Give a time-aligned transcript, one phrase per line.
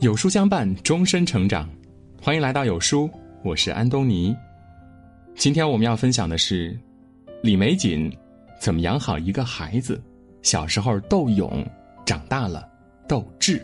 [0.00, 1.68] 有书相伴，终身成长。
[2.22, 3.08] 欢迎来到有书，
[3.44, 4.34] 我是安东尼。
[5.36, 6.74] 今天我们要分享的是
[7.42, 8.10] 李玫瑾
[8.58, 10.02] 怎么养好一个孩子。
[10.40, 11.62] 小时候斗勇，
[12.06, 12.66] 长大了
[13.06, 13.62] 斗智。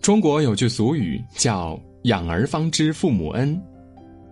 [0.00, 3.56] 中国有句俗语叫“养儿方知父母恩”，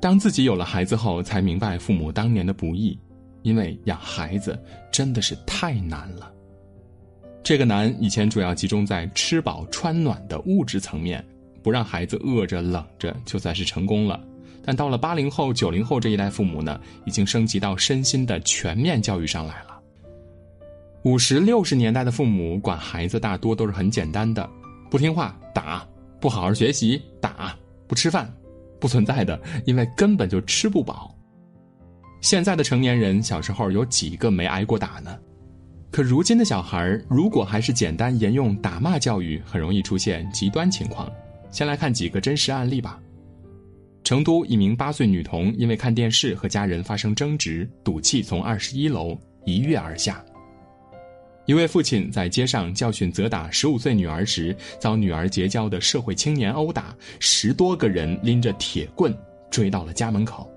[0.03, 2.99] 当自己有了孩子后，才明白父母当年的不易，
[3.43, 6.33] 因为养孩子真的是太难了。
[7.43, 11.25] 这个难以前主要集中在吃饱穿暖的物质层面，
[11.63, 14.23] 不让孩子饿着冷着就算是成功了。
[14.65, 19.81] 但到了八零后、九零后这一代父母呢，已经升级到身心的全面教育上来了。
[21.05, 24.47] 五十六十年代的父母管孩子大多都是很简单的，
[24.91, 25.87] 不听话打，
[26.21, 28.31] 不好好学习打，不吃饭，
[28.79, 31.15] 不存在的，因为根本就吃不饱。
[32.21, 35.17] 现在的成年人小时候有几个没挨过打呢？
[35.91, 41.11] 可如今的小孩如果还是简单沿用打骂教育，很容易出现极端情况。
[41.51, 43.01] 先来看几个真实案例吧。
[44.05, 50.25] 成都一名八岁女童因为看电视和家人发生争执，赌气从二十一楼一跃而下。
[51.47, 59.17] 一位父亲在街上教训责打十五岁女儿时，遭女儿结交的社会青年殴打，十多个人拎着铁棍
[59.51, 60.51] 追到了家门口。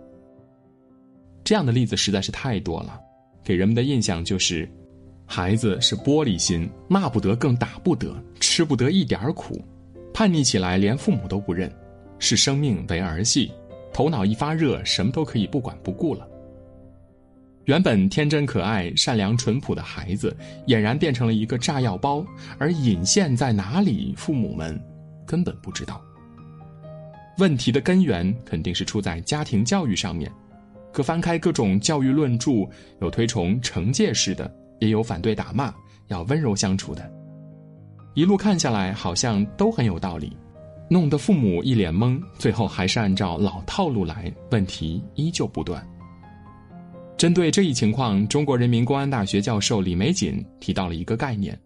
[1.44, 3.00] 这样的例子实在是太多了，
[3.44, 4.70] 给人们的印象就是。
[5.34, 9.64] 孩子是玻璃心，骂不得，更打不得，吃不得一点苦，
[10.14, 11.72] 叛逆起来连父母都不认，
[12.20, 13.50] 视生命为儿戏，
[13.94, 16.28] 头脑一发热，什么都可以不管不顾了。
[17.64, 20.36] 原本天真可爱、善良淳朴的孩子，
[20.68, 22.26] 俨然变成了一个炸药包，
[22.58, 24.78] 而引线在哪里，父母们
[25.26, 26.04] 根本不知道。
[27.38, 30.30] 问题的根源肯定是出在家庭教育上面，
[30.92, 34.54] 可翻开各种教育论著，有推崇惩戒式的。
[34.82, 35.74] 也有反对打骂，
[36.08, 37.10] 要温柔相处的。
[38.16, 40.36] 一路看下来，好像都很有道理，
[40.90, 42.22] 弄得父母一脸懵。
[42.38, 45.88] 最后还是按照老套路来，问题依旧不断。
[47.16, 51.58] 针对这一情况，中国人民公安大学教授李玫瑾提到了一个概念：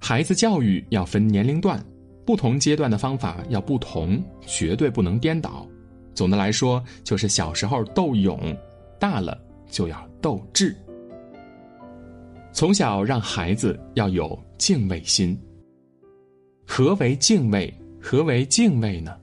[0.00, 1.78] 孩子教育要分年龄段，
[2.24, 5.64] 不同阶段的方法要不同，绝对不能颠倒。
[6.14, 8.56] 总的来说，就是小时候斗勇，
[8.98, 9.38] 大了
[9.70, 10.74] 就要斗智。
[12.58, 15.38] 从小让孩子要有敬畏心。
[16.66, 17.72] 何为敬畏？
[18.02, 19.16] 何为敬畏呢？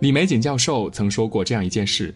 [0.00, 2.12] 李玫瑾教授曾说过这样一件事：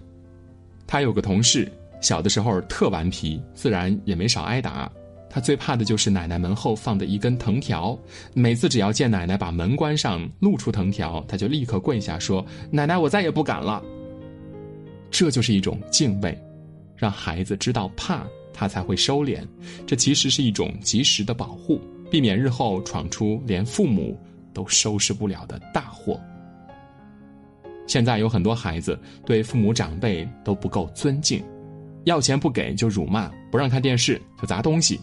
[0.85, 1.71] 他有个同事，
[2.01, 4.91] 小的时候特顽皮，自然也没少挨打。
[5.31, 7.97] 他最怕的就是奶奶门后放的一根藤条，
[8.35, 13.81] 每次只要见奶奶把门关上，露出藤条，他就立刻跪下说：“奶奶，我再也不敢了。”
[15.09, 16.37] 这就是一种敬畏，
[16.97, 18.27] 让孩子知道怕。
[18.53, 19.43] 他才会收敛，
[19.87, 21.81] 这其实是一种及时的保护，
[22.11, 24.19] 避免日后闯出连父母
[24.53, 26.21] 都收拾不了的大祸。
[27.87, 31.43] 现在有很多孩子对父母长辈都不够尊敬，
[32.05, 35.01] 要钱不给就辱骂，不让看电视就砸东西。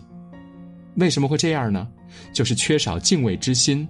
[0.96, 1.88] 为什么会这样呢？
[2.34, 3.88] 就是缺少敬畏之心。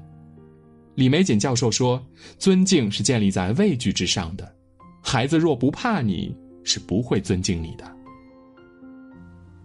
[0.95, 2.03] 李玫瑾教授说
[2.37, 4.53] ：“尊敬是建立在畏惧之上的，
[5.01, 7.89] 孩子若不怕你，是不会尊敬你的。”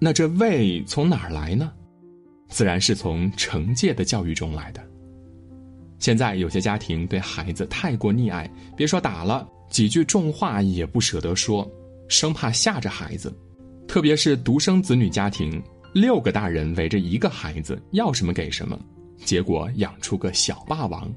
[0.05, 1.73] 那这畏从哪儿来呢？
[2.51, 4.87] 自然是从惩戒的教育中来的。
[5.99, 11.67] 现在有些家庭对孩子太过溺爱，别说打了，几句重话也不舍得说，
[12.07, 13.35] 生怕吓着孩子。
[13.89, 15.63] 特别是独生子女家庭，
[15.95, 18.79] 六个大人围着一个孩子，要什么给什么，
[19.25, 21.11] 结果养出个小霸王。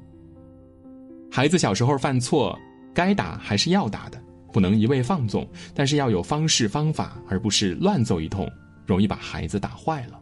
[1.29, 2.57] 孩子小时候犯错，
[2.93, 4.17] 该打还是要打的，
[4.53, 8.49] 不能一味放纵，但是要有方式方法，而不是乱揍一通。
[8.87, 10.19] 容易把孩子打坏了。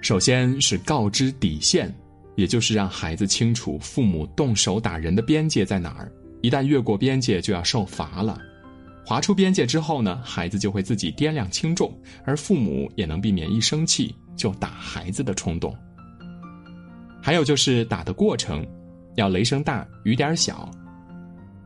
[0.00, 1.94] 首先是告知底线，
[2.36, 6.10] 也就是让孩子清楚父母动手打人的边界在哪儿，
[6.40, 8.40] 一旦越过边界就要受罚了。
[9.04, 11.92] 划出边界之后呢，孩子就会自己掂量轻重，
[12.24, 15.76] 而父母也能避免一生气就打孩子的冲动。
[17.20, 18.64] 还有就是打的过程，
[19.16, 20.70] 要雷声大雨点小。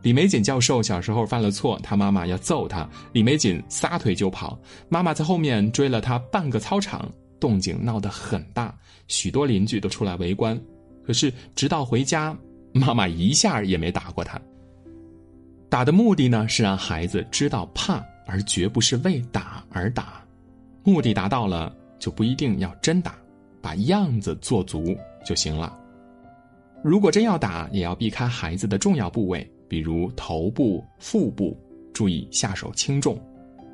[0.03, 4.59] 李玫瑾教授小时候犯了错，他妈妈要揍他，李玫瑾撒腿就跑，
[4.89, 7.09] 妈妈在后面追了他半个操场，
[7.39, 8.75] 动静闹得很大，
[9.07, 10.61] 许多邻居都出来围观。
[11.07, 12.37] 可是直到回家，
[12.73, 14.41] 妈妈一下也没打过他。
[15.69, 20.23] 打的目的呢，是让孩子知道怕，而绝不是为打而打。
[20.85, 23.15] 目的达到了，就不一定要真打，
[23.61, 25.79] 把样子做足就行了。
[26.83, 29.49] 如果真要打，也要避开孩子的重要部位。
[29.73, 31.57] 比如头部、腹部，
[31.95, 33.19] 注意下手轻重。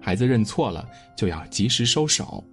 [0.01, 2.45] 孩子认错了，就要及时收手。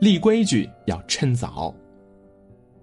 [0.00, 1.74] 立规矩要趁早。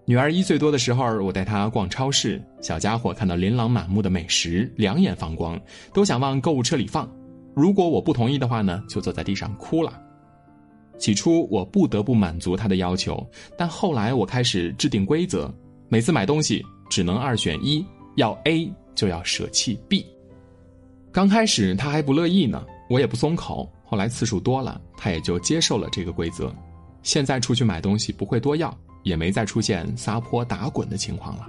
[0.06, 5.60] 女儿一岁多的时候，我带她逛超市，小家伙看到琳琅满目的美食，两眼放光，
[5.92, 7.12] 都想往购物车里放。
[7.56, 10.00] 如果我不同意的话呢，就坐在地上哭了。
[11.00, 13.27] 起初我不得不满足他的要求，
[13.57, 15.51] 但后来我开始制定规则，
[15.88, 17.83] 每次买东西只能二选一，
[18.15, 20.06] 要 A 就要舍弃 B。
[21.11, 23.71] 刚开始他还不乐意呢，我也不松口。
[23.83, 26.53] 后来次数多了，他也就接受了这个规则。
[27.03, 28.77] 现在出去买东西不会多要。
[29.03, 31.47] 也没再出现撒泼打滚的情况了。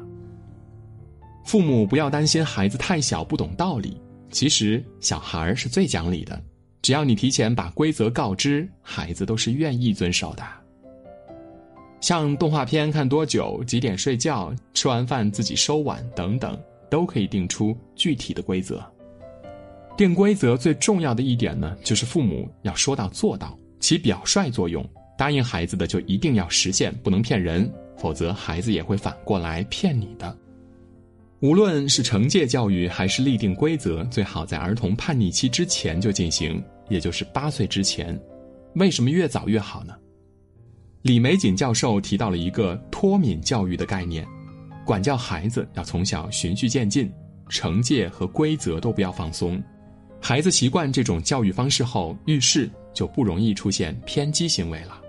[1.45, 6.41] 父母不要担心孩子太小不懂道理，其实小孩是最讲理的，
[6.81, 10.45] 只要你提前把规则告知孩子，都是愿意遵守的。
[12.01, 16.59] 像动画片看多久、几点睡觉、吃完饭自己收碗等等，
[16.91, 18.83] 都可以定出具体的规则。
[19.97, 24.85] 定规则最重要的一点呢，就是父母要说到做到，起表率作用。
[25.19, 30.35] 答应孩子的就一定要实现，不能骗人，否则孩子也会反过来骗你的。
[31.41, 38.19] 无论是惩戒教育还是立定规则，最好在儿童叛逆期之前就进行，也就是八岁之前。
[38.77, 39.95] 为什么越早越好呢？
[41.03, 44.27] 李玫瑾教授提到了一个脱敏教育的概念，
[44.85, 47.11] 管教孩子要从小循序渐进，
[47.49, 49.63] 惩戒和规则都不要放松。
[50.21, 55.01] 孩子习惯这种教育方式后，遇事就不容易出现偏激行为了。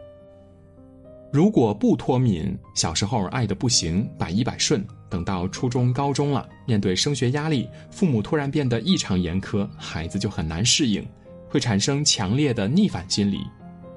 [1.30, 11.06] 如果不脱敏，小时候爱的不行，百依百顺，等到初中、高中了，面对升学压力，父母突然变得异常严苛，孩子就很难适应，
[11.50, 13.42] 会产生强烈的逆反心理。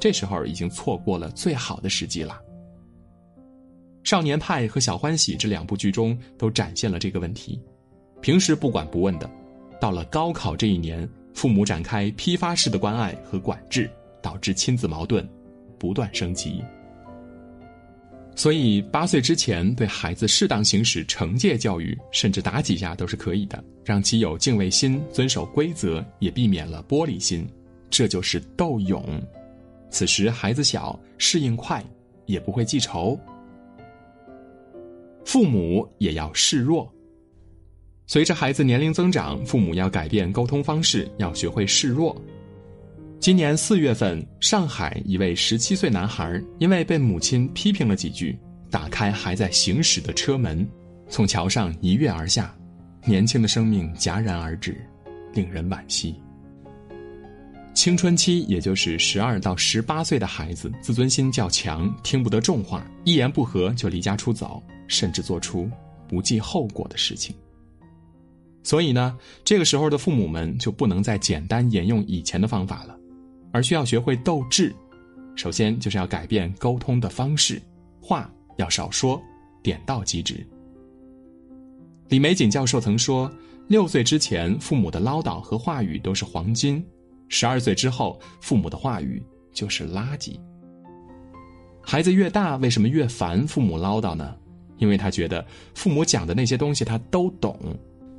[0.05, 2.39] 这时候已经错过了最好的时机了。
[4.07, 7.59] 《少年派》和《小欢喜》这两部剧中都展现了这个问题。
[8.21, 9.31] 平时不管不问的，
[9.81, 13.91] 到了高考这一年，父母展开批发式的关爱和管制，
[14.21, 15.27] 导致亲子矛盾
[15.79, 16.63] 不断升级。
[18.37, 27.49] 所以，八岁之前对孩子适当行使惩戒教育，甚至打几下都是可以的，让其有敬畏心、遵守规则，也避免了玻璃心。
[27.89, 29.03] 这就是斗勇。
[29.95, 31.81] 此时孩子小，适应快，
[32.27, 33.17] 也不会记仇。
[35.25, 36.93] 父母也要示弱。
[38.05, 42.21] 随着孩子年龄增长，父母要改变沟通方式，要学会示弱。
[43.21, 48.37] 今年四月份，上海一位十七岁男孩因为被母亲批评了几句，
[48.73, 50.69] 打开还在行驶的车门，
[51.09, 52.53] 从桥上一跃而下，
[53.07, 54.77] 年轻的生命戛然而止，
[55.33, 56.21] 令人惋惜。
[57.75, 65.69] 青春期，也就是十二到十八岁的孩子，自尊心较强，听不得重话，一言不合就离家出走，甚至做出
[66.09, 67.35] 不计后果的事情。
[68.63, 72.97] 所以呢，这个时候的父母们就不能再简单沿用以前的方法了。
[73.53, 74.75] 而需要学会斗智，
[75.35, 77.61] 首先就是要改变沟通的方式，
[78.01, 79.21] 话要少说，
[79.63, 80.47] 点到即止。
[82.09, 83.31] 李玫瑾教授曾说
[83.69, 86.81] ：“六岁之前，父母的唠叨和话语都是黄金；
[87.29, 90.39] 十二岁之后，父母的话语就是垃圾。”
[91.83, 94.35] 孩子越大，为什么越烦父母唠叨呢？
[94.79, 95.45] 因为他觉得
[95.75, 97.59] 父母讲的那些东西他都懂，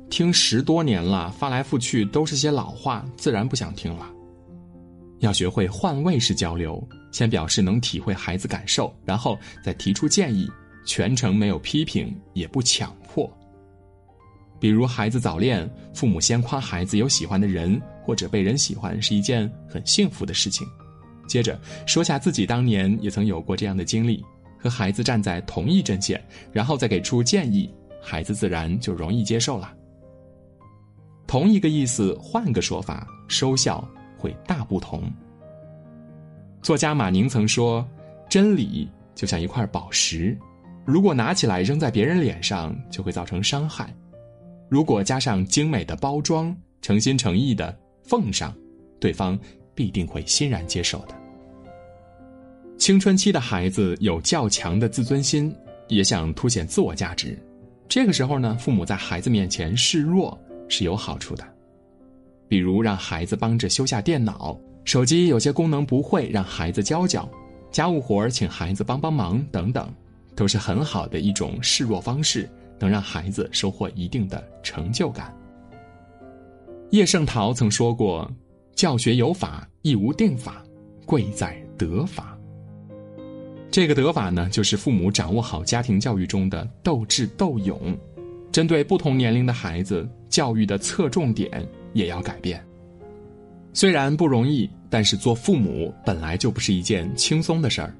[0.08, 4.10] 听十多年了，翻来覆去都是些老话，自然不想听了。
[5.18, 10.48] 要学会换位式交流，先表示能体会孩子感受，然后再提出建议，
[10.84, 13.30] 全程没有批评，也不强迫。
[14.60, 20.64] 比如孩子早恋，父母先夸孩子有喜欢的人或者被人喜欢是一件很幸福的事情，
[21.26, 24.24] 接着说下自己当年也曾有过这样的经历，
[24.56, 27.68] 和孩子站在同一阵线，然后再给出建议，
[28.00, 29.74] 孩子自然就容易接受了。
[31.26, 33.86] 同一个意思，换个说法，收效。
[34.18, 35.02] 会大不同。
[36.62, 37.86] 作家马宁曾说
[38.30, 40.36] ：“真理就像一块宝石，
[40.86, 43.84] 如果拿起来扔在别人脸上，就会造成伤害；
[44.70, 48.54] 如果加上精美的包装，诚心诚意的奉上，
[49.00, 49.38] 对方
[49.74, 51.14] 必定会欣然接受的。”
[52.78, 55.54] 青春期的孩子有较强的自尊心，
[55.88, 57.36] 也想凸显自我价值，
[57.88, 61.44] 这个时候呢，父母在孩子面前示弱是有好处的。
[62.48, 67.28] 比如让孩子帮着修下电脑，手机有些功能不会，让孩子教教；
[67.72, 69.92] 家务活请孩子帮帮忙等等，
[70.36, 72.48] 都是很好的一种示弱方式，
[72.78, 75.34] 能让孩子收获一定的成就感。
[76.90, 78.30] 叶圣陶曾说过
[78.74, 80.62] ：“教学有法，亦无定法，
[81.04, 82.38] 贵在得法。”
[83.70, 87.96] 这个得法呢，就是父母掌握好家庭教育中的斗智斗勇，
[88.50, 91.66] 针对不同年龄的孩子，教育的侧重点。
[91.92, 92.62] 也要改变，
[93.72, 97.96] 虽然不容易，但是做父母本来就不是一件轻松的事儿。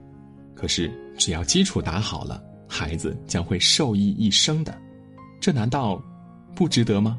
[0.55, 4.78] 可是只要基础打好了，孩子将会受益一生的，
[5.40, 5.99] 这难道
[6.55, 7.19] 不值得吗？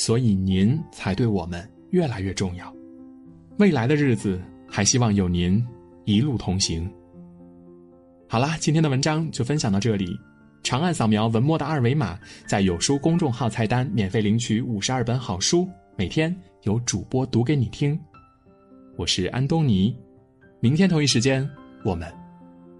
[0.00, 2.74] 所以您才对我们越来越重要。
[3.58, 5.62] 未来的日子，还希望有您
[6.06, 6.90] 一路同行。
[8.26, 10.18] 好啦，今天的文章就分享到这里。
[10.62, 18.00] 长按扫描文末的二维码，在有书公众号菜单免费领取五十二本好书，每天有主播读给你听。
[18.96, 19.94] 我是安东尼，
[20.60, 21.46] 明天同一时间，
[21.84, 22.10] 我们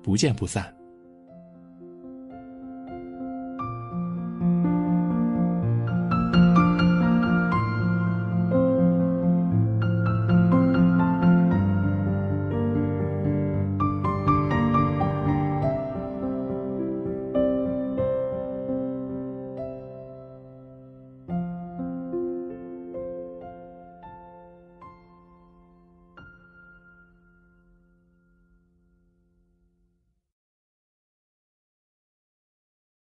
[0.02, 0.74] 不见不散。